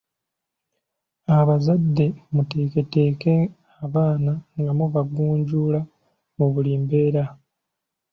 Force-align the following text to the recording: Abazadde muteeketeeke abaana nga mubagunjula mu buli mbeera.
Abazadde 1.37 2.07
muteeketeeke 2.33 3.33
abaana 3.85 4.31
nga 4.59 4.71
mubagunjula 4.77 5.79
mu 6.37 6.45
buli 6.53 6.73
mbeera. 6.83 7.23